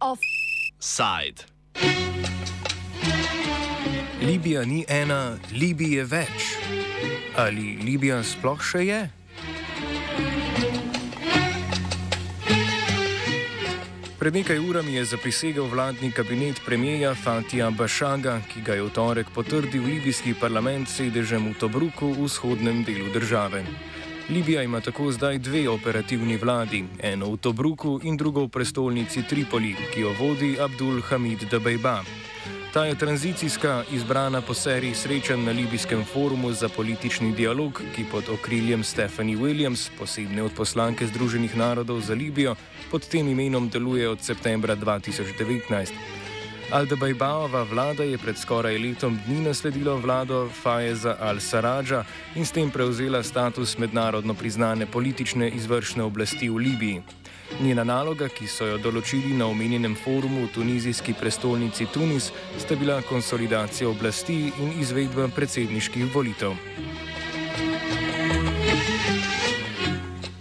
Offside. 0.00 1.44
Libija 4.20 4.64
ni 4.64 4.84
ena, 4.88 5.38
Libija 5.52 5.98
je 5.98 6.04
več. 6.04 6.46
Ali 7.36 7.76
Libija 7.82 8.22
sploh 8.24 8.62
še 8.62 8.86
je? 8.86 9.00
Pred 14.26 14.34
nekaj 14.34 14.58
urami 14.58 14.94
je 14.98 15.04
zaprisegel 15.04 15.68
vladni 15.70 16.10
kabinet 16.10 16.58
premijeja 16.66 17.12
Fatija 17.14 17.70
Bašaga, 17.70 18.40
ki 18.50 18.60
ga 18.66 18.74
je 18.74 18.82
v 18.82 18.90
torek 18.90 19.28
potrdil 19.30 19.84
libijski 19.86 20.34
parlament 20.34 20.88
s 20.90 20.98
sedežem 20.98 21.46
v 21.46 21.54
Tobruku 21.54 22.10
v 22.10 22.26
vzhodnem 22.26 22.82
delu 22.82 23.06
države. 23.14 23.62
Libija 24.28 24.66
ima 24.66 24.80
tako 24.80 25.12
zdaj 25.14 25.38
dve 25.38 25.68
operativni 25.70 26.36
vladi, 26.42 26.82
eno 26.98 27.30
v 27.30 27.38
Tobruku 27.38 28.00
in 28.02 28.16
drugo 28.16 28.50
v 28.50 28.50
prestolnici 28.50 29.22
Tripoli, 29.22 29.76
ki 29.94 30.00
jo 30.00 30.10
vodi 30.18 30.58
Abdul 30.58 31.06
Hamid 31.06 31.46
Dabejba. 31.46 32.02
Ta 32.76 32.84
je 32.84 32.94
tranzicijska, 32.94 33.84
izbrana 33.92 34.40
po 34.40 34.54
seriji 34.54 34.94
srečanj 34.94 35.44
na 35.44 35.52
Libijskem 35.52 36.04
forumu 36.04 36.52
za 36.52 36.68
politični 36.68 37.32
dialog, 37.32 37.82
ki 37.94 38.04
pod 38.10 38.28
okriljem 38.28 38.84
Stephanie 38.84 39.36
Williams, 39.36 39.88
posebne 39.98 40.42
odposlanke 40.42 41.06
Združenih 41.06 41.56
narodov 41.56 42.00
za 42.00 42.14
Libijo, 42.14 42.54
pod 42.90 43.08
tem 43.08 43.28
imenom 43.28 43.68
deluje 43.68 44.08
od 44.08 44.20
septembra 44.20 44.76
2019. 44.76 45.92
Al-Dabajbaova 46.70 47.64
vlada 47.70 48.04
je 48.04 48.18
pred 48.18 48.38
skoraj 48.38 48.78
letom 48.78 49.18
dni 49.26 49.40
nasledila 49.40 49.94
vlado 49.94 50.48
Fajeza 50.62 51.16
al-Sarađa 51.20 52.04
in 52.34 52.44
s 52.46 52.52
tem 52.52 52.70
prevzela 52.70 53.22
status 53.22 53.78
mednarodno 53.78 54.34
priznane 54.34 54.86
politične 54.86 55.48
izvršne 55.48 56.02
oblasti 56.02 56.48
v 56.48 56.56
Libiji. 56.56 57.02
Njena 57.60 57.84
naloga, 57.84 58.28
ki 58.28 58.46
so 58.50 58.66
jo 58.66 58.76
določili 58.78 59.32
na 59.36 59.46
omenjenem 59.48 59.94
forumu 59.96 60.44
v 60.44 60.52
tunizijski 60.54 61.14
prestolnici 61.16 61.86
Tunis, 61.92 62.32
sta 62.58 62.76
bila 62.76 63.00
konsolidacija 63.02 63.88
oblasti 63.88 64.52
in 64.60 64.74
izvedba 64.80 65.28
predsedniških 65.32 66.10
volitev. 66.14 66.56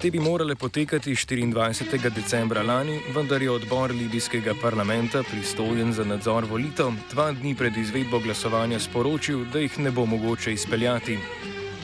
Te 0.05 0.11
bi 0.11 0.19
morale 0.19 0.55
potekati 0.55 1.15
24. 1.15 2.11
decembra 2.13 2.61
lani, 2.61 2.99
vendar 3.15 3.41
je 3.41 3.49
odbor 3.49 3.91
libijskega 3.91 4.53
parlamenta, 4.61 5.23
pristojen 5.31 5.93
za 5.93 6.03
nadzor 6.05 6.45
volitev, 6.45 6.91
dva 7.13 7.31
dni 7.31 7.55
pred 7.55 7.77
izvedbo 7.77 8.19
glasovanja 8.19 8.79
sporočil, 8.79 9.45
da 9.53 9.59
jih 9.59 9.79
ne 9.79 9.91
bo 9.91 10.05
mogoče 10.05 10.53
izpeljati. 10.53 11.17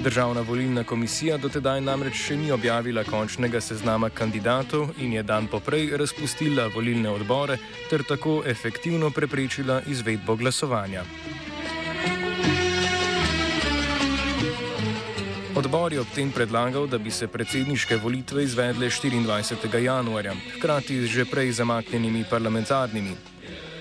Državna 0.04 0.42
volilna 0.42 0.84
komisija 0.84 1.36
dotedaj 1.38 1.82
namreč 1.86 2.16
še 2.18 2.36
ni 2.36 2.48
objavila 2.52 3.04
končnega 3.06 3.60
seznama 3.62 4.08
kandidatov 4.10 4.96
in 4.98 5.14
je 5.14 5.22
dan 5.24 5.46
poprej 5.48 5.92
razpustila 6.02 6.66
volilne 6.74 7.10
odbore 7.10 7.58
ter 7.90 8.02
tako 8.10 8.42
efektivno 8.46 9.12
preprečila 9.14 9.82
izvedbo 9.86 10.36
glasovanja. 10.36 11.04
Odbor 15.56 15.94
je 15.94 16.02
ob 16.02 16.10
tem 16.16 16.32
predlagal, 16.32 16.88
da 16.88 16.98
bi 16.98 17.12
se 17.12 17.28
predsedniške 17.28 18.02
volitve 18.02 18.44
izvedle 18.44 18.90
24. 18.90 19.84
januarja, 19.84 20.34
hkrati 20.58 20.98
z 21.04 21.14
že 21.14 21.26
prej 21.30 21.52
zamaknjenimi 21.62 22.26
parlamentarnimi. 22.30 23.16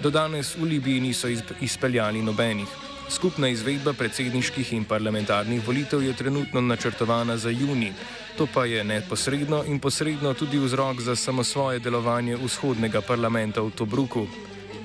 Do 0.03 0.11
danes 0.11 0.53
v 0.57 0.69
Libiji 0.69 1.01
niso 1.01 1.29
izpeljali 1.61 2.23
nobenih. 2.23 2.90
Skupna 3.11 3.49
izvedba 3.49 3.93
predsedniških 3.93 4.73
in 4.73 4.85
parlamentarnih 4.85 5.67
volitev 5.67 6.03
je 6.03 6.13
trenutno 6.15 6.61
načrtovana 6.61 7.37
za 7.37 7.51
juni. 7.51 7.93
To 8.39 8.47
pa 8.55 8.65
je 8.65 8.85
neposredno 8.85 9.65
in 9.67 9.81
posredno 9.81 10.35
tudi 10.35 10.59
vzrok 10.59 11.01
za 11.01 11.17
samosvoje 11.17 11.79
delovanje 11.79 12.37
vzhodnega 12.37 13.01
parlamenta 13.01 13.61
v 13.61 13.71
Tobruku. 13.71 14.27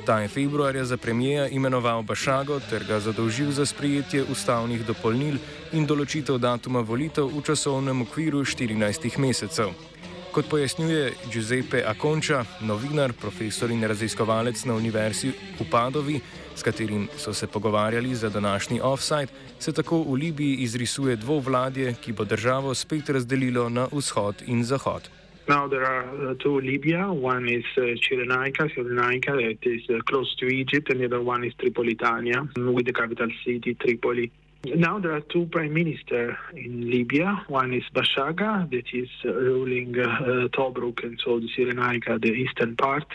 Ta 0.05 0.19
je 0.19 0.27
februarja 0.27 0.85
za 0.85 0.97
premijeja 0.97 1.47
imenoval 1.47 2.01
Bašago 2.03 2.59
ter 2.69 2.83
ga 2.83 2.99
zadolžil 2.99 3.51
za 3.51 3.65
sprejetje 3.65 4.23
ustavnih 4.23 4.85
dopolnil 4.85 5.37
in 5.71 5.85
določitev 5.85 6.37
datuma 6.37 6.81
volitev 6.81 7.29
v 7.29 7.41
časovnem 7.45 8.01
okviru 8.01 8.41
14 8.45 9.17
mesecev. 9.17 9.73
Kot 10.35 10.49
pojasnjuje 10.51 11.11
Giuseppe 11.31 11.79
Akonča, 11.87 12.43
novinar, 12.67 13.13
profesor 13.15 13.71
in 13.71 13.87
raziskovalec 13.87 14.65
na 14.67 14.75
Univerzi 14.75 15.29
v 15.31 15.63
Padovi, 15.71 16.19
s 16.55 16.63
katerim 16.63 17.07
so 17.15 17.33
se 17.33 17.47
pogovarjali 17.47 18.15
za 18.15 18.29
današnji 18.29 18.81
offside, 18.83 19.31
se 19.59 19.71
tako 19.73 20.03
v 20.03 20.13
Libiji 20.13 20.55
izrisuje 20.67 21.15
dvovladje, 21.15 21.95
ki 22.03 22.11
bo 22.11 22.25
državo 22.25 22.75
spet 22.75 23.09
razdelilo 23.09 23.69
na 23.69 23.87
vzhod 23.91 24.43
in 24.47 24.63
zahod. 24.63 25.07
Now 25.47 25.69
there 25.69 25.85
are 25.85 26.03
uh, 26.03 26.37
two 26.43 26.59
Libya. 26.59 27.07
One 27.07 27.47
is 27.47 27.65
uh, 27.77 27.83
Cyrenaica, 28.03 28.67
Cyrenaica, 28.75 29.39
that 29.39 29.63
is 29.63 29.83
uh, 29.89 30.01
close 30.09 30.35
to 30.39 30.47
Egypt, 30.47 30.89
and 30.89 30.99
the 30.99 31.05
other 31.05 31.21
one 31.21 31.47
is 31.47 31.53
Tripolitania, 31.53 32.43
with 32.75 32.85
the 32.85 32.93
capital 32.93 33.29
city 33.45 33.73
Tripoli. 33.75 34.31
Now 34.73 34.99
there 34.99 35.13
are 35.13 35.21
two 35.21 35.45
prime 35.45 35.73
ministers 35.73 36.35
in 36.53 36.89
Libya. 36.89 37.43
One 37.47 37.73
is 37.73 37.83
Bashaga, 37.93 38.69
that 38.71 38.85
is 38.93 39.09
uh, 39.23 39.31
ruling 39.33 39.99
uh, 39.99 40.47
Tobruk 40.49 41.03
and 41.03 41.19
so 41.23 41.39
the 41.39 41.47
Cyrenaica, 41.55 42.21
the 42.21 42.31
eastern 42.31 42.75
part, 42.75 43.05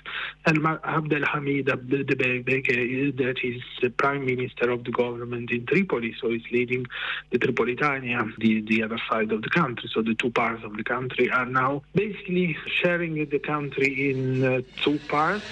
and 0.46 0.64
Abdel 0.66 1.24
Hamid 1.24 1.66
Abdelbeke, 1.66 3.16
that 3.16 3.38
is 3.42 3.62
the 3.82 3.90
prime 3.90 4.26
minister 4.26 4.70
of 4.70 4.84
the 4.84 4.92
government 4.92 5.50
in 5.50 5.66
Tripoli, 5.66 6.14
so 6.20 6.30
he's 6.30 6.42
leading 6.52 6.86
the 7.30 7.38
Tripolitania, 7.38 8.30
the, 8.38 8.60
the 8.62 8.82
other 8.84 9.00
side 9.10 9.32
of 9.32 9.42
the 9.42 9.50
country. 9.50 9.90
So 9.92 10.02
the 10.02 10.14
two 10.14 10.30
parts 10.30 10.62
of 10.64 10.76
the 10.76 10.84
country 10.84 11.30
are 11.30 11.46
now 11.46 11.82
basically 11.94 12.56
sharing 12.66 13.14
the 13.28 13.38
country 13.38 14.10
in 14.10 14.44
uh, 14.44 14.60
two 14.82 14.98
parts. 15.08 15.44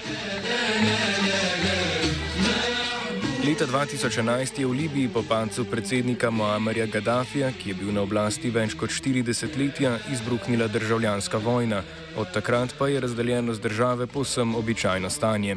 Leta 3.49 3.65
2011 3.65 4.61
je 4.61 4.67
v 4.69 4.77
Libiji 4.77 5.09
po 5.09 5.25
padcu 5.25 5.65
predsednika 5.65 6.29
Moamarja 6.29 6.85
Gaddafija, 6.87 7.49
ki 7.57 7.73
je 7.73 7.75
bil 7.81 7.95
na 7.97 8.03
oblasti 8.05 8.51
več 8.53 8.75
kot 8.77 8.93
40 8.93 9.57
letja, 9.57 9.95
izbruhnila 10.13 10.67
državljanska 10.69 11.41
vojna. 11.41 11.81
Od 12.21 12.29
takrat 12.29 12.77
pa 12.77 12.91
je 12.93 13.01
razdeljenost 13.01 13.63
države 13.63 14.07
posem 14.07 14.53
običajno 14.55 15.09
stanje. 15.11 15.57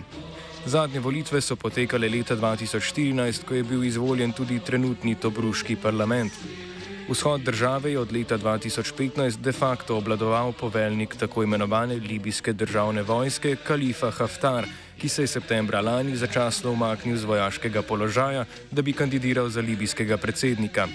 Zadnje 0.66 1.04
volitve 1.04 1.42
so 1.42 1.60
potekale 1.60 2.08
leta 2.08 2.36
2014, 2.40 3.44
ko 3.44 3.60
je 3.60 3.64
bil 3.64 3.84
izvoljen 3.84 4.32
tudi 4.32 4.64
trenutni 4.64 5.16
Tobruški 5.16 5.76
parlament. 5.76 6.32
Vzhod 7.12 7.42
države 7.42 7.92
je 7.92 8.00
od 8.00 8.12
leta 8.12 8.38
2015 8.38 9.38
de 9.38 9.52
facto 9.52 9.98
obladoval 9.98 10.54
poveljnik 10.54 11.16
tako 11.16 11.44
imenovane 11.44 11.96
libijske 11.96 12.54
državne 12.54 13.02
vojske 13.02 13.56
Kalifa 13.68 14.12
Haftar, 14.12 14.66
ki 14.98 15.10
se 15.10 15.24
je 15.24 15.28
septembra 15.28 15.82
lani 15.82 16.16
začasno 16.16 16.72
umaknil 16.72 17.18
z 17.18 17.24
vojaškega 17.24 17.82
položaja, 17.82 18.46
da 18.72 18.82
bi 18.82 18.94
kandidiral 18.94 19.50
za 19.50 19.62
libijskega 19.62 20.18
predsednika. 20.18 20.88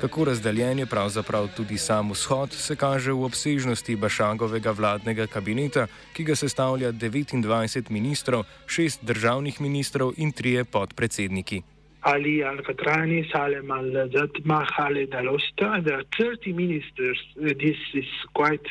Kako 0.00 0.24
razdeljen 0.24 0.78
je 0.78 0.86
pravzaprav 0.86 1.48
tudi 1.56 1.78
sam 1.78 2.10
vzhod, 2.10 2.52
se 2.52 2.76
kaže 2.76 3.12
v 3.12 3.24
obsežnosti 3.24 3.96
Bašagovega 3.96 4.70
vladnega 4.70 5.26
kabineta, 5.26 5.86
ki 6.12 6.24
ga 6.24 6.36
sestavlja 6.36 6.92
29 6.92 7.90
ministrov, 7.90 8.44
6 8.66 8.98
državnih 9.02 9.60
ministrov 9.60 10.12
in 10.16 10.32
3 10.32 10.64
podpredsedniki. 10.64 11.62
Ali 12.06 12.40
Al-Qatrani, 12.40 13.28
Salem 13.32 13.68
Al-Zadma, 13.68 14.64
Khaled 14.68 15.12
Al-Osta. 15.12 15.84
There 15.84 15.98
are 15.98 16.04
30 16.16 16.52
ministers. 16.52 17.18
This 17.34 17.76
is 17.94 18.04
quite 18.32 18.64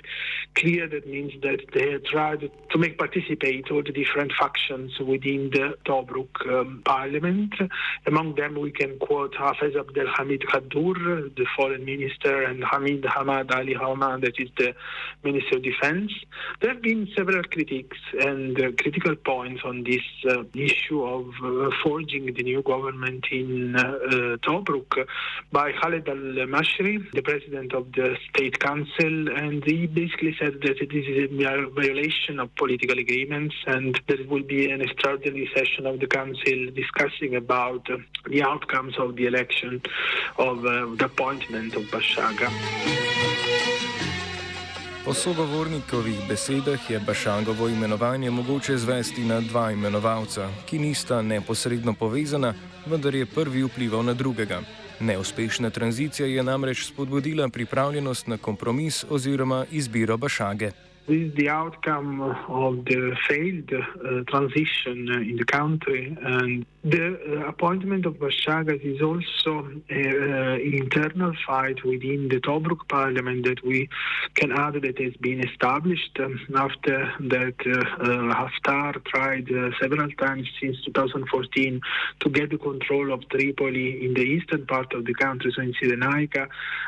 clear. 0.56 0.88
That 0.88 1.06
means 1.06 1.34
that 1.41 1.59
they 1.73 1.97
tried 2.09 2.50
to 2.72 2.78
make 2.78 2.97
participate 2.97 3.69
all 3.72 3.84
the 3.84 3.91
different 3.91 4.31
factions 4.40 4.97
within 5.00 5.50
the 5.50 5.78
Tobruk 5.85 6.29
um, 6.47 6.81
parliament. 6.85 7.53
Among 8.06 8.35
them, 8.35 8.56
we 8.57 8.72
can 8.72 8.97
quote 9.00 9.34
Hafez 9.34 9.75
Abdel 9.78 10.07
Hamid 10.16 10.44
Khadur, 10.44 11.35
the 11.35 11.46
foreign 11.58 11.84
minister, 11.84 12.43
and 12.43 12.64
Hamid 12.64 13.03
Hamad 13.03 13.53
Ali 13.53 13.73
Hama, 13.73 14.17
that 14.22 14.40
is 14.40 14.49
the 14.58 14.73
minister 15.26 15.58
of 15.58 15.64
defense. 15.64 16.14
There 16.61 16.73
have 16.73 16.82
been 16.82 17.09
several 17.17 17.43
critics 17.43 17.97
and 18.17 18.58
uh, 18.58 18.72
critical 18.79 19.17
points 19.17 19.61
on 19.66 19.84
this 19.84 20.03
uh, 20.29 20.43
issue 20.53 21.03
of 21.03 21.26
uh, 21.43 21.70
forging 21.84 22.34
the 22.34 22.43
new 22.43 22.61
government 22.61 23.24
in 23.31 23.75
uh, 23.75 24.37
Tobruk 24.43 25.05
by 25.51 25.72
Khaled 25.72 26.07
al-Mashri, 26.07 27.11
the 27.11 27.22
president 27.22 27.73
of 27.73 27.91
the 27.93 28.17
state 28.29 28.59
council, 28.59 29.29
and 29.29 29.63
he 29.63 29.87
basically 29.87 30.35
said 30.39 30.61
that 30.61 30.77
this 30.79 31.05
is 31.07 31.31
a 31.31 31.69
violation 31.69 32.39
of 32.39 32.53
political 32.55 32.97
agreements 32.97 33.55
and 33.67 33.99
there 34.07 34.17
will 34.27 34.43
be 34.43 34.72
an 34.72 34.81
extraordinary 34.81 35.49
session 35.55 35.85
of 35.85 35.99
the 35.99 36.07
council 36.07 36.67
discussing 36.75 37.35
about 37.35 37.89
uh, 37.89 37.97
the 38.27 38.43
outcomes 38.43 38.97
of 38.97 39.16
the 39.16 39.25
election 39.25 39.81
of 40.37 40.66
uh, 40.66 40.85
the 40.95 41.05
appointment 41.05 41.75
of 41.75 41.83
Bashaga. 41.83 42.51
Po 45.05 45.13
sogovornikovih 45.13 46.25
besedah 46.28 46.90
je 46.90 46.99
Bašangovo 46.99 47.67
imenovanje 47.69 48.31
mogoče 48.31 48.78
zvesti 48.78 49.25
na 49.25 49.41
dva 49.41 49.72
imenovalca, 49.72 50.49
ki 50.66 50.79
nista 50.79 51.22
neposredno 51.22 51.93
povezana, 51.93 52.53
vendar 52.85 53.16
je 53.16 53.25
prvi 53.25 53.63
vplival 53.63 54.02
na 54.05 54.13
drugega. 54.13 54.61
Neuspešna 54.99 55.69
tranzicija 55.69 56.28
je 56.28 56.43
namreč 56.43 56.87
spodbudila 56.87 57.49
pripravljenost 57.49 58.28
na 58.28 58.37
kompromis 58.37 59.05
oziroma 59.09 59.66
izbiro 59.72 60.17
Bašage. 60.17 60.72
This 61.07 61.29
is 61.29 61.35
the 61.35 61.49
outcome 61.49 62.22
of 62.22 62.84
the 62.85 63.16
failed 63.28 63.72
uh, 63.72 64.23
transition 64.28 65.07
in 65.11 65.35
the 65.37 65.46
country 65.46 66.17
and 66.19 66.66
The 66.85 67.17
uh, 67.17 67.47
appointment 67.47 68.05
of 68.05 68.19
Bashagas 68.19 68.79
is 68.85 69.02
also 69.02 69.67
an 69.90 70.34
uh, 70.34 70.57
internal 70.61 71.34
fight 71.47 71.84
within 71.84 72.28
the 72.29 72.40
Tobruk 72.40 72.87
parliament 72.87 73.43
that 73.47 73.66
we 73.66 73.90
can 74.35 74.52
add 74.52 74.75
that 74.75 74.99
has 74.99 75.16
been 75.16 75.43
established 75.43 76.16
um, 76.19 76.40
after 76.55 77.11
that 77.22 77.55
uh, 77.66 78.35
Haftar 78.40 79.03
tried 79.05 79.51
uh, 79.51 79.72
several 79.81 80.11
times 80.11 80.47
since 80.61 80.78
2014 80.85 81.81
to 82.19 82.29
get 82.29 82.51
the 82.51 82.59
control 82.59 83.11
of 83.11 83.28
Tripoli 83.29 84.05
in 84.05 84.13
the 84.13 84.22
eastern 84.22 84.67
part 84.67 84.93
of 84.93 85.05
the 85.05 85.16
country, 85.16 85.51
so 85.55 85.63
in 85.63 85.73
Cyrenaica. 85.73 86.47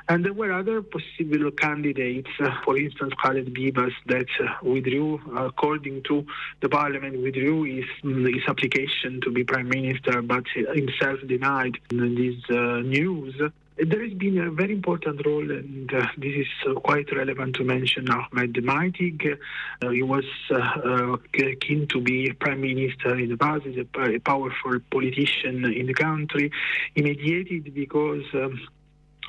And 0.09 0.23
there 0.23 0.33
were 0.33 0.51
other 0.51 0.83
possible 0.83 1.49
candidates, 1.49 2.29
uh, 2.39 2.51
for 2.63 2.77
instance, 2.77 3.13
Khaled 3.19 3.51
Bibas, 3.51 3.93
that 4.07 4.27
uh, 4.39 4.53
withdrew, 4.61 5.19
according 5.35 6.03
to 6.03 6.25
the 6.61 6.69
parliament, 6.69 7.21
withdrew 7.21 7.63
his, 7.63 7.85
his 8.03 8.43
application 8.47 9.21
to 9.21 9.31
be 9.31 9.43
prime 9.43 9.69
minister 9.69 10.21
but 10.21 10.43
himself 10.73 11.19
denied 11.27 11.77
this 11.89 12.35
uh, 12.49 12.79
news. 12.81 13.35
There 13.79 14.03
has 14.03 14.13
been 14.13 14.39
a 14.39 14.49
very 14.49 14.73
important 14.73 15.23
role, 15.23 15.51
and 15.51 15.93
uh, 15.93 16.07
this 16.17 16.33
is 16.35 16.47
uh, 16.67 16.73
quite 16.79 17.11
relevant 17.15 17.55
to 17.57 17.63
mention 17.63 18.09
Ahmed 18.09 18.53
Maitig. 18.55 19.37
Uh, 19.83 19.89
he 19.89 20.01
was 20.01 20.25
uh, 20.49 21.17
keen 21.61 21.85
to 21.89 22.01
be 22.01 22.31
prime 22.33 22.61
minister 22.61 23.15
in 23.19 23.29
the 23.29 23.37
past, 23.37 23.65
he's 23.65 23.77
a, 23.77 24.15
a 24.15 24.19
powerful 24.19 24.79
politician 24.89 25.63
in 25.65 25.85
the 25.85 25.93
country. 25.93 26.51
He 26.95 27.03
mediated 27.03 27.71
because 27.75 28.23
um, 28.33 28.59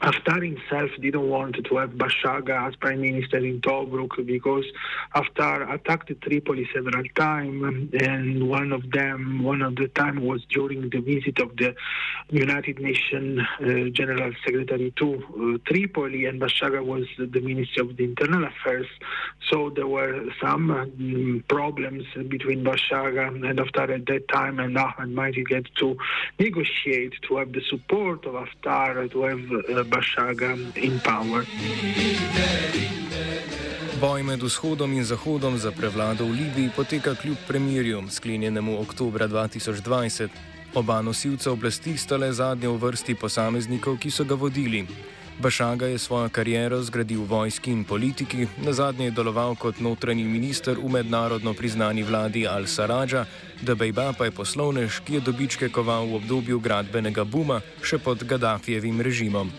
Haftar 0.03 0.45
himself 0.45 0.91
didn't 1.00 1.29
want 1.29 1.56
to 1.56 1.77
have 1.77 1.91
Bashaga 1.91 2.69
as 2.69 2.77
prime 2.77 3.00
minister 3.00 3.39
in 3.39 3.61
Tobruk 3.61 4.25
because 4.25 4.65
Haftar 5.12 5.75
attacked 5.75 6.12
Tripoli 6.21 6.69
several 6.73 7.03
times, 7.17 7.91
and 8.00 8.49
one 8.49 8.73
of 8.73 8.89
them, 8.93 9.43
one 9.43 9.61
of 9.61 9.75
the 9.75 9.89
time 9.89 10.25
was 10.25 10.45
during 10.50 10.89
the 10.91 11.00
visit 11.00 11.41
of 11.41 11.56
the 11.56 11.75
United 12.31 12.79
Nations 12.79 13.41
uh, 13.61 13.91
General 13.91 14.33
Secretary 14.45 14.93
to 14.99 15.15
uh, 15.17 15.59
Tripoli, 15.69 16.27
and 16.27 16.41
Bashaga 16.41 16.85
was 16.85 17.05
the 17.19 17.41
Minister 17.41 17.83
of 17.83 17.97
the 17.97 18.05
Internal 18.05 18.44
Affairs. 18.44 18.87
So 19.51 19.71
there 19.71 19.89
were 19.89 20.27
some 20.41 20.71
um, 20.71 21.44
problems 21.49 22.05
between 22.29 22.62
Bashaga 22.62 23.27
and 23.27 23.59
Haftar 23.59 23.93
at 23.93 24.06
that 24.06 24.29
time, 24.29 24.61
and 24.61 24.79
Ahmed 24.79 25.11
might 25.11 25.35
get 25.47 25.67
to 25.77 25.97
negotiate 26.39 27.15
to 27.23 27.39
have 27.39 27.53
the 27.53 27.62
support 27.69 28.25
of 28.27 28.35
Haftar 28.35 29.11
to 29.11 29.23
have. 29.23 29.41
Uh, 29.79 29.88
Bashaga 29.88 30.52
in 30.76 31.00
power. 31.00 31.44
Boj 34.00 34.23
med 34.23 34.43
vzhodom 34.43 34.93
in 34.93 35.05
zahodom 35.05 35.58
za 35.58 35.70
prevlado 35.70 36.25
v 36.25 36.31
Libiji 36.31 36.70
poteka 36.76 37.14
kljub 37.14 37.37
premirju, 37.49 38.02
sklenjenemu 38.11 38.81
oktober 38.81 39.29
2020. 39.29 40.29
Oba 40.75 41.02
nosilca 41.02 41.50
oblasti 41.50 41.96
sta 41.96 42.17
le 42.17 42.32
zadnja 42.32 42.69
v 42.69 42.76
vrsti 42.76 43.14
posameznikov, 43.14 43.99
ki 43.99 44.11
so 44.11 44.25
ga 44.25 44.35
vodili. 44.35 44.87
Bašaga 45.38 45.87
je 45.87 45.99
svojo 45.99 46.29
kariero 46.29 46.82
zgradil 46.82 47.23
v 47.23 47.31
vojski 47.31 47.70
in 47.70 47.85
politiki, 47.85 48.46
na 48.58 48.73
zadnje 48.73 49.05
je 49.05 49.11
deloval 49.11 49.55
kot 49.55 49.79
notranji 49.81 50.25
minister 50.25 50.75
v 50.75 50.90
mednarodno 50.90 51.55
priznani 51.55 52.02
vladi 52.02 52.43
Al-Saraja, 52.43 53.25
Debejba 53.62 54.12
pa 54.19 54.25
je 54.26 54.35
poslovnež, 54.35 55.00
ki 55.06 55.14
je 55.14 55.20
dobičke 55.20 55.69
koval 55.70 56.11
v 56.11 56.19
obdobju 56.19 56.58
gradbenega 56.58 57.23
buma 57.25 57.62
še 57.82 58.02
pod 58.02 58.26
Gaddafijevim 58.26 59.00
režimom. 59.00 59.50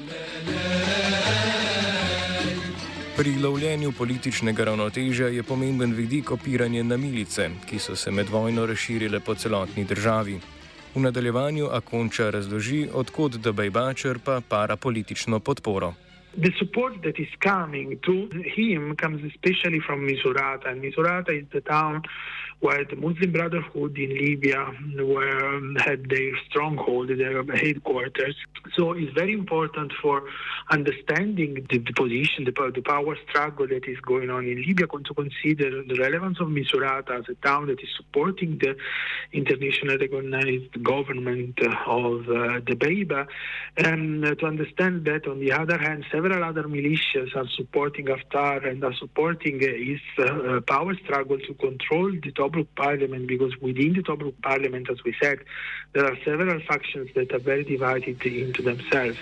Pri 3.15 3.35
lovljenju 3.39 3.91
političnega 3.91 4.63
ravnotežja 4.63 5.27
je 5.27 5.43
pomemben 5.43 5.95
vidik 5.95 6.31
opiranje 6.31 6.83
na 6.83 6.97
milice, 6.97 7.49
ki 7.67 7.79
so 7.79 7.95
se 7.95 8.11
med 8.11 8.27
vojno 8.27 8.65
razširile 8.65 9.19
po 9.19 9.35
celotni 9.35 9.83
državi. 9.83 10.58
V 10.95 11.00
nadaljevanju 11.00 11.68
Akonča 11.71 12.30
razloži, 12.30 12.88
odkot 12.94 13.38
Debejba 13.38 13.94
črpa 13.94 14.41
parapolitično 14.50 15.39
podporo. 15.39 15.94
The 16.38 16.51
support 16.59 16.94
that 17.03 17.19
is 17.19 17.30
coming 17.44 18.00
to 18.06 18.13
him 18.57 18.95
comes 18.95 19.21
especially 19.31 19.80
from 19.86 20.00
Misurata. 20.07 20.69
And 20.71 20.81
Misurata 20.81 21.31
is 21.41 21.45
the 21.51 21.62
town 21.62 22.01
where 22.61 22.83
the 22.83 22.95
Muslim 22.97 23.31
Brotherhood 23.31 23.97
in 23.97 24.09
Libya 24.09 24.71
were, 24.97 25.56
um, 25.56 25.77
had 25.79 26.09
their 26.09 26.31
stronghold, 26.50 27.07
their 27.07 27.41
headquarters. 27.56 28.35
So 28.75 28.91
it's 28.91 29.13
very 29.13 29.33
important 29.33 29.94
for 30.01 30.23
understanding 30.69 31.65
the, 31.69 31.77
the 31.77 31.94
position, 31.94 32.44
the, 32.44 32.71
the, 32.75 32.81
power 32.81 33.17
struggle 33.29 33.67
that 33.67 33.88
is 33.88 34.00
going 34.01 34.29
on 34.29 34.45
in 34.45 34.61
Libya, 34.61 34.88
to 34.88 35.13
consider 35.13 35.83
the 35.83 35.95
relevance 36.00 36.39
of 36.41 36.47
Misurata 36.47 37.19
as 37.19 37.25
a 37.29 37.35
town 37.35 37.67
that 37.67 37.79
is 37.81 37.89
supporting 37.95 38.57
the 38.57 38.75
internationally 39.31 39.97
recognized 39.97 40.83
government 40.83 41.57
of 41.88 42.27
uh, 42.27 42.59
the 42.67 42.75
Beiba, 42.75 43.25
and 43.77 44.25
uh, 44.25 44.35
to 44.35 44.45
understand 44.45 45.06
that 45.06 45.27
on 45.27 45.39
the 45.39 45.51
other 45.53 45.77
hand, 45.77 46.06
several 46.11 46.44
other 46.44 46.63
militias 46.63 47.33
are 47.35 47.47
supporting 47.56 48.07
Haftar 48.07 48.67
and 48.69 48.83
are 48.83 48.95
supporting 48.95 49.63
uh, 49.63 49.67
his 49.67 50.61
power 50.67 50.94
struggle 51.06 51.39
to 51.39 51.53
control 51.53 52.11
the 52.21 52.31
top 52.31 52.48
Tobruk 52.49 52.67
parliament 52.75 53.27
because 53.27 53.53
within 53.61 53.93
the 53.93 54.01
Tobruk 54.01 54.33
parliament, 54.41 54.89
as 54.89 54.97
we 55.05 55.13
said, 55.21 55.39
there 55.93 56.05
are 56.05 56.17
several 56.25 56.59
factions 56.67 57.09
that 57.15 57.31
are 57.31 57.39
very 57.39 57.63
divided 57.63 58.25
into 58.25 58.63
themselves. 58.63 59.17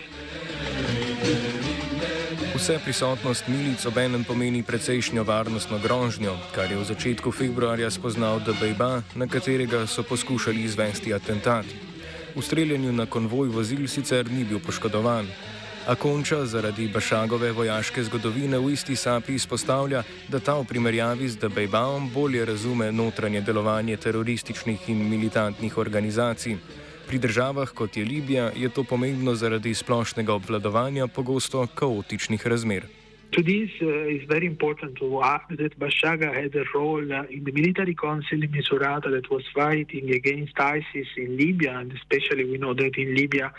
Vse 2.55 2.79
prisotnost 2.83 3.47
milic 3.47 3.85
obenem 3.85 4.23
pomeni 4.23 4.63
precejšnjo 4.63 5.23
varnostno 5.23 5.79
grožnjo, 5.79 6.37
kar 6.55 6.71
je 6.71 6.77
v 6.77 6.87
začetku 6.87 7.31
februarja 7.31 7.91
spoznal 7.91 8.39
Debejba, 8.39 9.03
na 9.15 9.27
katerega 9.27 9.85
so 9.87 10.03
poskušali 10.03 10.63
izvesti 10.63 11.13
atentat. 11.13 11.65
V 12.35 12.41
streljanju 12.41 12.91
na 12.93 13.05
konvoj 13.05 13.49
vozil 13.49 13.87
sicer 13.87 14.31
ni 14.31 14.45
bil 14.45 14.59
poškodovan, 14.59 15.27
a 15.87 15.95
konča 15.95 16.45
zaradi 16.45 16.87
Bašagove 16.87 17.51
vojaške 17.51 18.03
zgodovine 18.03 18.59
v 18.59 18.73
isti 18.75 18.95
sapi 18.95 19.35
izpostavlja, 19.39 20.03
da 20.27 20.39
ta 20.39 20.57
v 20.59 20.65
primerjavi 20.67 21.29
z 21.29 21.39
Debejbaom 21.39 22.09
bolje 22.11 22.45
razume 22.45 22.91
notranje 22.91 23.41
delovanje 23.41 23.97
terorističnih 23.97 24.89
in 24.89 25.07
militantnih 25.09 25.77
organizacij. 25.77 26.57
Pri 27.07 27.19
državah 27.19 27.71
kot 27.71 27.97
je 27.97 28.03
Libija 28.05 28.51
je 28.55 28.69
to 28.69 28.83
pomembno 28.83 29.35
zaradi 29.35 29.73
splošnega 29.73 30.33
obvladovanja 30.33 31.07
pogosto 31.07 31.67
kaotičnih 31.75 32.47
razmer. 32.47 32.96
To 33.33 33.43
this, 33.43 33.69
uh, 33.81 34.13
it's 34.13 34.25
very 34.25 34.47
important 34.47 34.97
to 34.99 35.21
add 35.21 35.41
that 35.49 35.77
Bashaga 35.77 36.33
had 36.33 36.55
a 36.55 36.63
role 36.73 37.13
uh, 37.13 37.23
in 37.23 37.43
the 37.43 37.51
military 37.51 37.93
council 37.93 38.41
in 38.41 38.49
Misurata 38.51 39.11
that 39.11 39.29
was 39.29 39.43
fighting 39.53 40.11
against 40.11 40.57
ISIS 40.57 41.07
in 41.17 41.35
Libya, 41.35 41.77
and 41.77 41.91
especially 41.91 42.45
we 42.45 42.57
know 42.57 42.73
that 42.73 42.97
in 42.97 43.13
Libya 43.13 43.51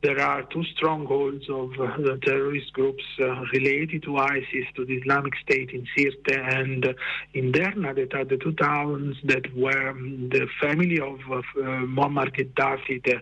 there 0.00 0.20
are 0.20 0.44
two 0.44 0.62
strongholds 0.76 1.44
of 1.50 1.72
uh, 1.72 1.96
the 1.98 2.20
terrorist 2.22 2.72
groups 2.72 3.02
uh, 3.20 3.42
related 3.52 4.04
to 4.04 4.16
ISIS, 4.16 4.66
to 4.76 4.84
the 4.84 4.94
Islamic 4.94 5.34
State 5.36 5.70
in 5.70 5.86
Sirte 5.96 6.58
and 6.58 6.94
in 7.34 7.50
Derna, 7.50 7.94
that 7.94 8.14
are 8.14 8.24
the 8.24 8.36
two 8.36 8.52
towns 8.52 9.16
that 9.24 9.54
were 9.56 9.90
um, 9.90 10.28
the 10.30 10.46
family 10.60 11.00
of, 11.00 11.18
of 11.30 11.44
uh, 11.56 11.84
Muammar 11.84 12.30
Gaddafi, 12.32 13.02
the 13.04 13.20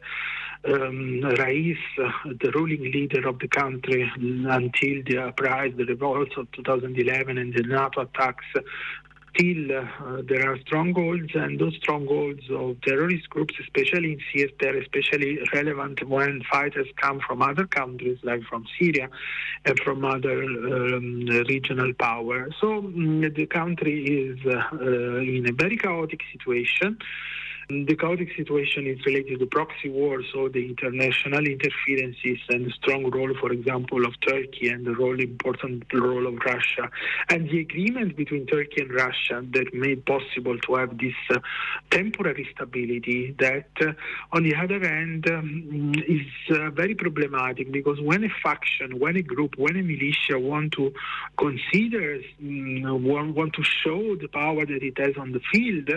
um, 0.67 1.21
Rais, 1.39 1.77
uh, 2.03 2.11
the 2.41 2.51
ruling 2.55 2.83
leader 2.91 3.27
of 3.29 3.39
the 3.39 3.49
country, 3.49 4.11
until 4.17 5.03
the 5.07 5.19
uprising, 5.19 5.77
the 5.77 5.85
revolts 5.85 6.33
of 6.37 6.51
2011 6.53 7.39
and 7.39 7.55
the 7.55 7.63
NATO 7.63 8.03
attacks. 8.03 8.45
Still, 9.35 9.73
uh, 9.77 10.23
there 10.29 10.49
are 10.49 10.59
strongholds, 10.61 11.35
and 11.35 11.59
those 11.59 11.75
strongholds 11.77 12.43
of 12.51 12.81
terrorist 12.83 13.29
groups, 13.31 13.55
especially 13.61 14.13
in 14.13 14.21
Syria, 14.33 14.53
are 14.63 14.79
especially 14.79 15.41
relevant 15.53 16.07
when 16.09 16.41
fighters 16.51 16.87
come 17.03 17.21
from 17.27 17.43
other 17.43 17.67
countries, 17.67 18.19
like 18.23 18.43
from 18.45 18.65
Syria 18.79 19.09
and 19.65 19.77
from 19.81 20.05
other 20.05 20.45
um, 20.45 21.27
regional 21.49 21.93
power. 21.95 22.49
So 22.61 22.79
um, 22.79 23.23
the 23.23 23.47
country 23.47 24.05
is 24.05 24.39
uh, 24.47 24.77
in 25.19 25.47
a 25.49 25.53
very 25.53 25.79
chaotic 25.79 26.21
situation. 26.33 26.99
The 27.69 27.97
chaotic 27.97 28.29
situation 28.37 28.87
is 28.87 28.99
related 29.07 29.39
to 29.41 29.47
proxy 29.47 29.89
wars, 29.89 30.27
so 30.33 30.49
the 30.49 30.67
international 30.69 31.47
interferences 31.47 32.39
and 32.51 32.67
the 32.67 32.73
strong 32.73 33.11
role, 33.11 33.33
for 33.41 33.53
example, 33.53 34.05
of 34.05 34.13
Turkey 34.21 34.69
and 34.69 34.85
the 34.87 34.95
role, 34.95 35.19
important 35.19 35.85
role 35.93 36.27
of 36.27 36.35
Russia, 36.45 36.91
and 37.31 37.49
the 37.49 37.61
agreement 37.61 38.17
between 38.17 38.47
Turkey 38.47 38.83
and 38.83 38.93
Russia 38.93 39.43
that 39.53 39.73
made 39.73 40.05
possible 40.05 40.59
to 40.59 40.75
have 40.75 40.99
this 40.99 41.15
uh, 41.31 41.39
temporary 41.91 42.47
stability. 42.55 43.35
That, 43.39 43.69
uh, 43.81 43.93
on 44.33 44.43
the 44.43 44.55
other 44.55 44.81
hand, 44.87 45.27
um, 45.31 45.93
is 46.07 46.27
uh, 46.51 46.71
very 46.71 46.95
problematic 46.95 47.73
because 47.73 47.99
when 48.01 48.25
a 48.25 48.31
faction, 48.43 48.99
when 48.99 49.17
a 49.17 49.23
group, 49.23 49.55
when 49.57 49.77
a 49.77 49.83
militia 49.83 50.39
want 50.39 50.73
to 50.73 50.93
consider, 51.39 52.21
um, 52.43 53.05
want, 53.05 53.35
want 53.35 53.55
to 53.55 53.63
show 53.63 54.17
the 54.17 54.29
power 54.29 54.67
that 54.67 54.83
it 54.83 54.99
has 54.99 55.17
on 55.17 55.33
the 55.33 55.41
field, 55.51 55.91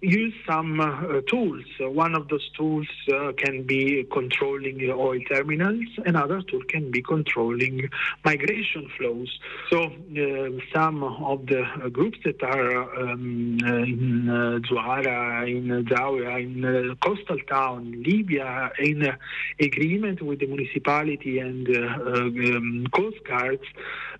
use 0.00 0.34
some 0.46 0.80
uh, 0.80 1.01
tools. 1.22 1.64
one 1.80 2.14
of 2.14 2.28
those 2.28 2.48
tools 2.56 2.86
uh, 3.12 3.32
can 3.36 3.62
be 3.64 4.04
controlling 4.12 4.78
oil 4.90 5.20
terminals, 5.30 5.84
another 6.04 6.42
tool 6.42 6.62
can 6.68 6.90
be 6.90 7.02
controlling 7.02 7.88
migration 8.24 8.88
flows. 8.96 9.38
So 9.70 9.84
uh, 9.84 10.50
some 10.74 11.02
of 11.02 11.46
the 11.46 11.64
groups 11.92 12.18
that 12.24 12.42
are 12.42 13.00
um, 13.00 13.58
in 13.62 14.28
uh, 14.28 14.58
Zuara, 14.68 15.48
in 15.48 15.84
Zawiya, 15.86 16.42
in 16.42 16.96
coastal 16.96 17.38
town, 17.48 18.02
Libya, 18.02 18.70
in 18.78 19.12
agreement 19.60 20.22
with 20.22 20.40
the 20.40 20.46
municipality 20.46 21.38
and 21.38 21.68
um, 21.76 22.86
coast 22.92 23.18
guards, 23.24 23.62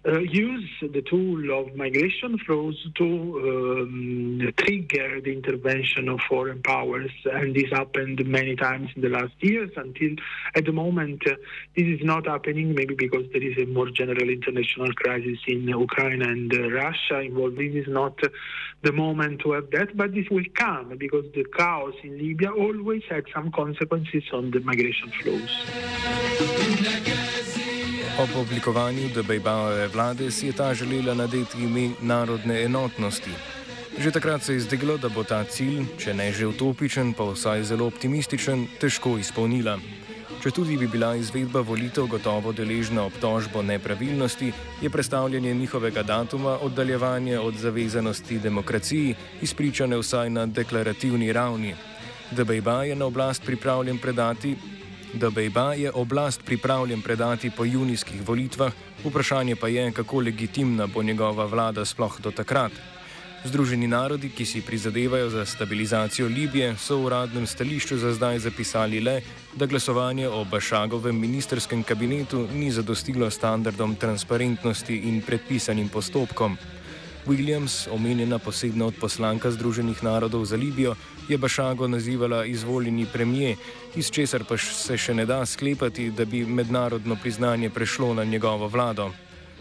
use 0.04 0.68
the 0.80 1.02
tool 1.02 1.60
of 1.60 1.74
migration 1.76 2.36
flows 2.38 2.76
to 2.96 3.04
um, 3.04 4.52
trigger 4.56 5.20
the 5.20 5.32
intervention 5.32 6.08
of 6.08 6.20
foreign 6.28 6.60
powers, 6.62 6.71
and 6.72 7.54
this 7.54 7.70
happened 7.70 8.24
many 8.26 8.56
times 8.56 8.88
in 8.96 9.02
the 9.02 9.08
last 9.08 9.32
years. 9.40 9.70
Until 9.76 10.12
at 10.54 10.64
the 10.64 10.72
moment, 10.72 11.22
uh, 11.26 11.34
this 11.76 11.86
is 11.86 12.00
not 12.02 12.26
happening. 12.26 12.74
Maybe 12.74 12.94
because 12.94 13.26
there 13.32 13.42
is 13.42 13.56
a 13.58 13.66
more 13.66 13.90
general 13.90 14.28
international 14.28 14.92
crisis 14.94 15.38
in 15.46 15.68
Ukraine 15.68 16.22
and 16.22 16.52
uh, 16.52 16.70
Russia 16.70 17.20
involved. 17.20 17.58
This 17.58 17.74
is 17.74 17.88
not 17.88 18.18
the 18.82 18.92
moment 18.92 19.40
to 19.42 19.52
have 19.52 19.70
that, 19.70 19.96
but 19.96 20.12
this 20.14 20.28
will 20.30 20.44
come 20.54 20.96
because 20.98 21.24
the 21.34 21.44
chaos 21.56 21.94
in 22.02 22.18
Libya 22.18 22.50
always 22.50 23.02
had 23.08 23.24
some 23.34 23.50
consequences 23.52 24.24
on 24.32 24.50
the 24.50 24.60
migration 24.60 25.10
flows. 25.22 25.52
Ob 28.18 28.28
oblikovanju 28.36 29.08
Debejbave 29.14 29.88
vlade 29.88 30.30
si 30.30 30.46
je 30.46 30.52
ta 30.52 30.74
želela 30.74 31.14
nadeti 31.14 31.64
ime 31.64 31.94
narodne 32.02 32.62
enotnosti. 32.62 33.61
Že 33.98 34.10
takrat 34.10 34.42
se 34.42 34.54
je 34.54 34.60
zdelo, 34.60 34.96
da 34.96 35.08
bo 35.08 35.24
ta 35.24 35.44
cilj, 35.44 35.84
če 36.00 36.14
ne 36.14 36.32
že 36.32 36.46
utopičen, 36.46 37.12
pa 37.12 37.24
vsaj 37.28 37.64
zelo 37.68 37.86
optimističen, 37.86 38.66
težko 38.80 39.18
izpolnila. 39.20 39.76
Če 40.42 40.50
tudi 40.50 40.76
bi 40.76 40.88
bila 40.90 41.14
izvedba 41.14 41.60
volitev 41.60 42.08
gotovo 42.08 42.52
deležna 42.52 43.04
obtožbo 43.06 43.62
nepravilnosti, 43.62 44.52
je 44.82 44.90
predstavljanje 44.90 45.54
njihovega 45.54 46.02
datuma 46.02 46.58
oddaljevanje 46.58 47.38
od 47.38 47.54
zavezanosti 47.54 48.38
demokraciji, 48.38 49.14
izpričane 49.42 50.00
vsaj 50.00 50.30
na 50.30 50.46
deklarativni 50.46 51.32
ravni. 51.32 51.74
Debejba 52.30 52.84
je 52.84 52.96
na 52.96 53.06
oblast 53.06 53.44
pripravljen 53.44 53.98
predati 53.98 54.56
da 55.12 55.30
Bejba 55.30 55.74
je 55.74 55.90
oblast 55.92 56.44
pripravljen 56.44 57.02
predati 57.02 57.50
po 57.50 57.64
junijskih 57.64 58.28
volitvah, 58.28 58.72
vprašanje 59.04 59.56
pa 59.56 59.68
je, 59.68 59.92
kako 59.92 60.20
legitimna 60.20 60.86
bo 60.86 61.02
njegova 61.02 61.44
vlada 61.44 61.84
sploh 61.84 62.20
do 62.20 62.30
takrat. 62.30 62.72
Združeni 63.44 63.88
narodi, 63.90 64.28
ki 64.30 64.44
si 64.46 64.60
prizadevajo 64.62 65.30
za 65.30 65.46
stabilizacijo 65.46 66.28
Libije, 66.28 66.76
so 66.78 66.96
v 66.96 67.06
uradnem 67.06 67.46
stališču 67.46 67.96
za 67.98 68.12
zdaj 68.14 68.38
zapisali 68.38 69.00
le, 69.00 69.16
da 69.58 69.66
glasovanje 69.66 70.28
o 70.28 70.44
Bašagovem 70.44 71.18
ministerskem 71.20 71.82
kabinetu 71.82 72.46
ni 72.54 72.70
zadostilo 72.70 73.30
standardom 73.30 73.96
transparentnosti 73.96 74.94
in 74.94 75.22
predpisanim 75.26 75.88
postopkom. 75.88 76.56
Williams, 77.26 77.88
omenjena 77.90 78.38
posebna 78.38 78.86
odposlanka 78.86 79.50
Združenih 79.50 80.02
narodov 80.02 80.44
za 80.44 80.56
Libijo, 80.56 80.94
je 81.28 81.38
Bašago 81.38 81.88
nazivala 81.88 82.44
izvoljeni 82.44 83.06
premije, 83.12 83.56
iz 83.94 84.10
česar 84.10 84.44
pa 84.44 84.58
se 84.58 84.96
še 84.98 85.14
ne 85.14 85.26
da 85.26 85.46
sklepati, 85.46 86.10
da 86.10 86.24
bi 86.24 86.46
mednarodno 86.46 87.16
priznanje 87.16 87.70
prešlo 87.70 88.14
na 88.14 88.24
njegovo 88.24 88.68
vlado. 88.68 89.10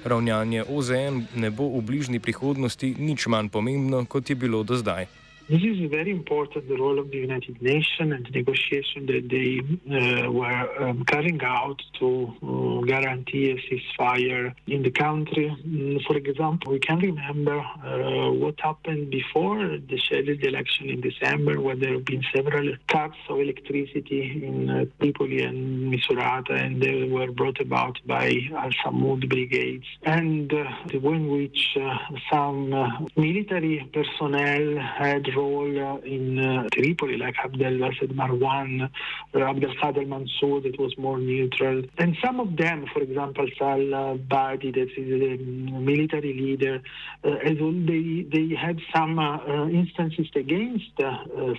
Ravnjanje 0.03 0.63
OZN 0.65 1.37
ne 1.37 1.49
bo 1.53 1.69
v 1.77 1.81
bližnji 1.85 2.19
prihodnosti 2.19 2.95
nič 2.97 3.27
manj 3.27 3.49
pomembno, 3.53 4.05
kot 4.05 4.29
je 4.29 4.35
bilo 4.35 4.63
do 4.63 4.77
zdaj. 4.77 5.05
This 5.51 5.63
is 5.63 5.91
very 5.91 6.11
important, 6.11 6.69
the 6.69 6.77
role 6.77 6.97
of 6.97 7.11
the 7.11 7.17
United 7.17 7.61
Nations 7.61 8.13
and 8.13 8.25
the 8.25 8.31
negotiation 8.31 9.05
that 9.07 9.27
they 9.27 9.59
uh, 9.59 10.31
were 10.31 10.81
um, 10.81 11.03
carrying 11.03 11.41
out 11.43 11.81
to 11.99 12.07
uh, 12.41 12.85
guarantee 12.85 13.51
a 13.51 13.57
ceasefire 13.67 14.55
in 14.67 14.81
the 14.81 14.91
country. 14.91 15.53
Mm, 15.67 16.01
for 16.05 16.15
example, 16.15 16.71
we 16.71 16.79
can 16.79 16.99
remember 16.99 17.59
uh, 17.59 18.31
what 18.31 18.57
happened 18.61 19.11
before 19.11 19.59
the 19.89 19.97
scheduled 20.05 20.41
election 20.41 20.89
in 20.89 21.01
December, 21.01 21.59
when 21.59 21.81
there 21.81 21.95
have 21.95 22.05
been 22.05 22.23
several 22.33 22.73
cuts 22.87 23.17
of 23.27 23.41
electricity 23.41 24.45
in 24.45 24.69
uh, 24.69 24.85
Tripoli 25.01 25.43
and 25.43 25.93
Misurata, 25.93 26.51
and 26.51 26.81
they 26.81 27.09
were 27.09 27.29
brought 27.29 27.59
about 27.59 27.99
by 28.05 28.39
Al 28.55 28.71
Samud 28.85 29.27
brigades, 29.27 29.87
and 30.03 30.53
uh, 30.53 30.63
the 30.87 30.99
way 30.99 31.15
in 31.15 31.27
which 31.29 31.75
uh, 31.75 31.97
some 32.31 32.69
military 33.17 33.85
personnel 33.93 34.77
had 34.79 35.27
role 35.41 35.75
uh, 35.87 36.15
in 36.15 36.25
uh, 36.39 36.67
Tripoli, 36.73 37.17
like 37.17 37.35
Abdel 37.43 37.75
Wased 37.83 38.11
Marwan, 38.19 38.89
or 39.33 39.41
Abdel 39.51 39.73
Khader 39.79 40.07
Mansour, 40.13 40.55
that 40.65 40.77
was 40.83 40.93
more 40.97 41.19
neutral. 41.31 41.77
And 41.97 42.11
some 42.23 42.39
of 42.39 42.49
them, 42.63 42.85
for 42.93 43.01
example, 43.07 43.45
Sal 43.57 44.17
Badi, 44.33 44.71
that 44.77 44.89
is 45.01 45.09
a 45.21 45.33
um, 45.33 45.85
military 45.91 46.33
leader, 46.43 46.75
uh, 47.23 47.49
as 47.49 47.55
well, 47.59 47.77
they, 47.91 48.05
they 48.35 48.47
had 48.55 48.77
some 48.93 49.13
uh, 49.19 49.37
uh, 49.37 49.67
instances 49.81 50.27
against 50.35 50.91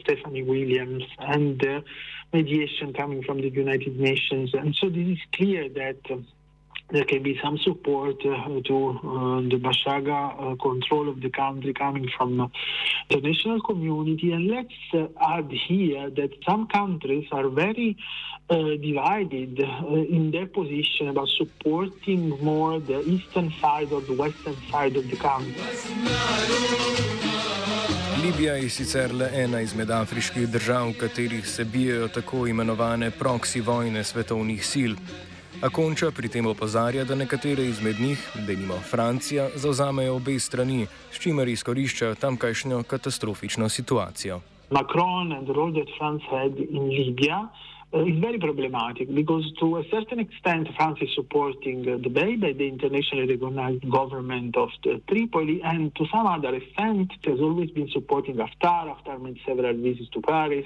Stephanie 0.03 0.45
Williams 0.53 1.05
and 1.19 1.63
mediation 2.33 2.93
coming 3.01 3.23
from 3.23 3.39
the 3.45 3.51
United 3.65 3.95
Nations. 3.99 4.49
And 4.55 4.75
so 4.81 4.89
this 4.89 5.09
is 5.17 5.23
clear 5.39 5.69
that 5.81 6.01
um, 6.11 6.27
there 6.91 7.05
can 7.05 7.23
be 7.23 7.39
some 7.43 7.59
support 7.59 8.17
uh, 8.27 8.61
to 8.65 8.77
uh, 8.91 9.41
the 9.49 9.59
Bashaga 9.59 10.53
uh, 10.53 10.57
control 10.57 11.09
of 11.09 11.21
the 11.21 11.31
country 11.31 11.73
coming 11.73 12.09
from 12.17 12.37
the 12.37 12.49
international 13.11 13.61
community. 13.63 14.33
And 14.33 14.49
let's 14.49 15.11
add 15.21 15.51
here 15.51 16.11
that 16.11 16.31
some 16.47 16.67
countries 16.67 17.29
are 17.33 17.49
very 17.49 17.97
divided 18.51 19.59
in 20.11 20.31
their 20.31 20.47
position 20.47 21.09
about 21.09 21.29
supporting 21.29 22.29
more 22.43 22.81
the 22.81 23.01
eastern 23.09 23.51
side 23.63 23.91
or 23.93 24.03
the 24.03 24.13
western 24.13 24.57
side 24.71 24.95
of 24.97 25.09
the 25.09 25.17
country. 25.17 25.55
Libija 28.23 28.55
je 28.55 28.71
sicer 28.71 29.15
le 29.15 29.31
ena 29.35 29.61
izmed 29.61 29.91
afriških 29.91 30.49
držav, 30.49 30.89
v 30.89 30.99
katerih 31.01 31.47
se 31.49 31.65
bijajo 31.65 32.09
tako 32.09 32.47
imenovane 32.47 33.11
proksi 33.11 33.61
vojne 33.61 34.05
svetovnih 34.05 34.67
sil. 34.73 34.93
A 35.63 35.71
konča 35.71 36.11
pri 36.11 36.29
tem 36.29 36.47
opozarja, 36.47 37.05
da 37.05 37.15
nekatere 37.15 37.65
izmed 37.65 38.01
njih, 38.01 38.19
denimo 38.47 38.75
Francija, 38.91 39.49
zauzamejo 39.55 40.17
obe 40.17 40.39
strani, 40.39 40.87
s 41.13 41.19
čimer 41.23 41.49
izkoriščajo 41.49 42.15
tamkajšnjo 42.15 42.83
katastrofično 42.83 43.69
situacijo. 43.69 44.41
Macron 44.71 45.33
in 45.33 45.45
the 45.45 45.53
role 45.53 45.73
that 45.73 45.89
France 45.99 46.25
had 46.31 46.59
in 46.59 46.89
Libya 46.89 47.49
is 47.93 48.19
very 48.21 48.39
problematic 48.39 49.15
because, 49.15 49.45
to 49.61 49.79
a 49.79 49.85
certain 49.91 50.19
extent, 50.19 50.69
France 50.77 50.99
is 51.03 51.11
supporting 51.15 51.87
uh, 51.87 51.99
the 52.03 52.09
Bay 52.09 52.37
by 52.37 52.53
the 52.53 52.67
internationally 52.67 53.27
recognized 53.27 53.89
government 53.91 54.57
of 54.57 54.71
Tripoli, 55.09 55.61
and 55.63 55.95
to 55.97 56.07
some 56.11 56.27
other 56.27 56.55
extent, 56.55 57.13
has 57.25 57.39
always 57.41 57.71
been 57.71 57.89
supporting 57.91 58.37
Haftar. 58.37 58.95
Haftar 58.95 59.21
made 59.21 59.39
several 59.47 59.75
visits 59.75 60.09
to 60.11 60.23
Paris. 60.23 60.65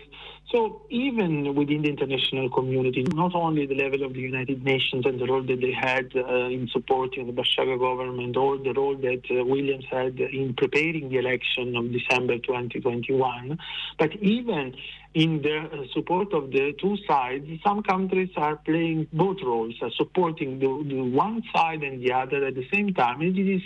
So, 0.53 0.83
even 0.91 1.57
within 1.57 1.83
the 1.83 1.89
international 1.89 2.49
community, 2.51 3.03
not 3.13 3.35
only 3.35 3.67
the 3.67 3.75
level 3.75 4.05
of 4.05 4.15
the 4.15 4.21
United 4.21 4.63
Nations 4.63 5.05
and 5.05 5.19
the 5.19 5.27
role 5.27 5.43
that 5.43 5.61
they 5.61 5.73
had 5.73 6.13
uh, 6.15 6.47
in 6.47 6.69
supporting 6.73 7.27
the 7.27 7.33
Bashaga 7.33 7.77
government, 7.79 8.37
or 8.37 8.57
the 8.59 8.73
role 8.73 8.97
that 8.97 9.23
uh, 9.31 9.45
Williams 9.45 9.85
had 9.91 10.21
in 10.21 10.55
preparing 10.55 11.09
the 11.09 11.19
election 11.19 11.75
of 11.77 11.91
December 11.91 12.39
2021, 12.39 13.59
but 13.99 14.15
even 14.23 14.77
in 15.17 15.41
the 15.41 15.57
uh, 15.57 15.85
support 15.95 16.35
of 16.35 16.51
the 16.51 16.75
two 16.79 16.95
sides, 17.09 17.47
some 17.65 17.83
countries 17.83 18.29
are 18.37 18.57
playing 18.57 19.09
both 19.15 19.39
roles, 19.43 19.75
uh, 19.81 19.89
supporting 19.97 20.59
the, 20.59 20.67
the, 20.95 21.01
one 21.01 21.43
side 21.55 21.83
and 21.83 22.03
the 22.03 22.13
other 22.13 22.45
at 22.45 22.55
the 22.55 22.69
same 22.71 22.93
time. 22.93 23.23
And 23.23 23.39
it 23.39 23.51
is 23.51 23.63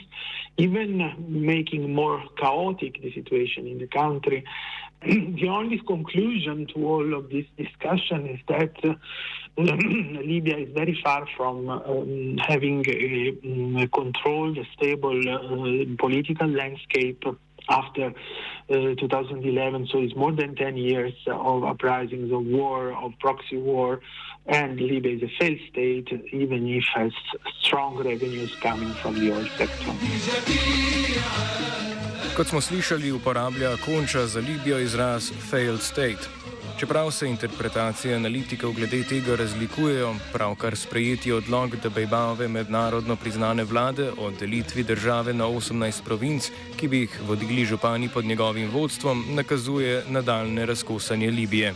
even 0.58 1.12
making 1.28 1.92
more 1.92 2.22
chaotic 2.38 3.02
the 3.02 3.12
situation 3.12 3.66
in 3.66 3.78
the 3.78 3.88
country. 3.88 4.44
the 5.02 5.48
only 5.48 5.80
conclusion 5.80 6.68
to 6.72 6.86
all 6.86 7.14
of 7.14 7.30
this 7.30 7.46
discussion 7.56 8.28
is 8.28 8.38
that 8.46 8.76
uh, 8.84 8.94
Libya 9.58 10.56
is 10.58 10.68
very 10.72 10.96
far 11.02 11.26
from 11.36 11.68
um, 11.68 12.38
having 12.46 12.84
a, 12.86 13.82
a, 13.82 13.88
controlled, 13.88 14.56
stable 14.76 15.20
uh, 15.28 15.96
political 15.98 16.46
landscape 16.46 17.24
after 17.68 18.12
uh, 18.70 18.94
2011. 18.98 19.88
So 19.92 19.98
it's 20.00 20.14
more 20.16 20.32
than 20.32 20.54
10 20.54 20.76
years 20.76 21.12
of 21.26 21.64
uprisings, 21.64 22.32
of 22.32 22.44
war, 22.44 22.92
of 22.92 23.12
proxy 23.20 23.58
war, 23.58 24.00
and 24.46 24.80
Libya 24.80 25.12
is 25.12 25.22
a 25.22 25.30
failed 25.38 25.58
state, 25.70 26.08
even 26.32 26.66
if 26.66 26.84
it 26.84 26.84
has 26.94 27.12
strong 27.62 27.96
revenues 27.96 28.54
coming 28.62 28.92
from 28.94 29.14
the 29.14 29.32
oil 29.32 29.46
sector. 29.58 29.92
Kot 32.36 32.46
smo 32.46 32.60
slišali, 32.60 33.12
uporablja 33.12 33.76
konča 33.76 34.26
za 34.26 34.40
Libijo 34.40 34.78
izraz 34.78 35.32
failed 35.50 35.80
state. 35.80 36.40
Čeprav 36.80 37.10
se 37.10 37.28
interpretacije 37.28 38.14
analitikov 38.16 38.72
glede 38.72 39.02
tega 39.04 39.36
razlikujejo, 39.36 40.14
pravkar 40.32 40.76
sprejeti 40.76 41.32
odlog 41.32 41.76
Debejbave 41.76 42.48
mednarodno 42.48 43.16
priznane 43.16 43.64
vlade 43.64 44.10
o 44.18 44.30
delitvi 44.30 44.82
države 44.82 45.34
na 45.34 45.44
18 45.44 46.04
provinc, 46.04 46.50
ki 46.76 46.88
bi 46.88 46.98
jih 46.98 47.20
vodili 47.28 47.64
župani 47.64 48.08
pod 48.08 48.24
njegovim 48.24 48.70
vodstvom, 48.70 49.24
nakazuje 49.28 50.04
nadaljne 50.08 50.66
razkosanje 50.66 51.30
Libije. 51.30 51.74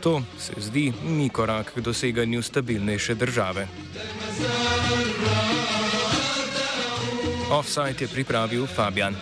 To 0.00 0.22
se 0.38 0.52
zdi 0.56 0.92
ni 1.02 1.28
korak 1.30 1.72
k 1.74 1.80
doseganju 1.80 2.42
stabilnejše 2.42 3.14
države. 3.14 3.68
Offside 7.50 7.96
je 8.00 8.08
pripravil 8.08 8.66
Fabian. 8.66 9.16